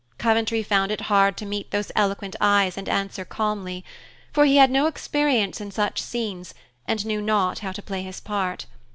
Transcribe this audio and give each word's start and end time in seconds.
Coventry 0.17 0.63
found 0.63 0.91
it 0.91 1.01
hard 1.01 1.37
to 1.37 1.45
meet 1.45 1.69
those 1.69 1.91
eloquent 1.95 2.35
eyes 2.41 2.75
and 2.75 2.89
answer 2.89 3.23
calmly, 3.23 3.85
for 4.33 4.45
he 4.45 4.55
had 4.57 4.71
no 4.71 4.87
experience 4.87 5.61
in 5.61 5.69
such 5.69 6.01
scenes 6.01 6.55
and 6.87 7.05
knew 7.05 7.21
not 7.21 7.59
how 7.59 7.71
to 7.71 7.83
play 7.83 8.01
his 8.01 8.19
part. 8.19 8.65